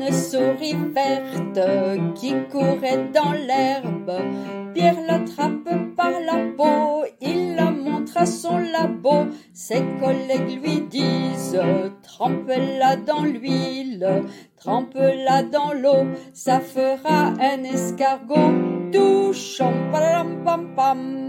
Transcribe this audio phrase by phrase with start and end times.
[0.00, 4.12] une souris verte qui courait dans l'herbe.
[4.74, 9.26] Pierre l'attrape par la peau, il la montre à son labo.
[9.52, 11.60] Ses collègues lui disent
[12.02, 14.24] Trempe-la dans l'huile,
[14.56, 19.74] trempe-la dans l'eau, ça fera un escargot touchant.
[19.92, 21.19] Pam pam pam.